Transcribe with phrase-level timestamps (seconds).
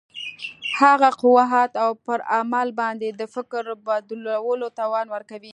[0.79, 5.49] هغه قوت او پر عمل باندې د فکر بدلولو توان ورکوي.